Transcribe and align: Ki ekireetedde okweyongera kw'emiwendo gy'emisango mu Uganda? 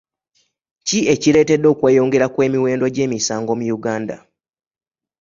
Ki 0.87 0.99
ekireetedde 1.13 1.67
okweyongera 1.73 2.25
kw'emiwendo 2.33 2.85
gy'emisango 2.95 3.51
mu 3.59 3.65
Uganda? 3.77 4.17